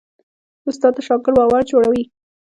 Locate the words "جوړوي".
1.71-2.03